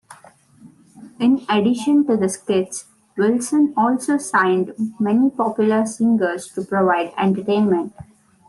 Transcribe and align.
In 1.19 1.45
addition 1.47 2.07
to 2.07 2.17
the 2.17 2.27
skits, 2.27 2.85
Wilson 3.17 3.71
also 3.77 4.17
signed 4.17 4.73
many 4.99 5.29
popular 5.29 5.85
singers 5.85 6.47
to 6.53 6.63
provide 6.63 7.13
entertainment. 7.19 7.93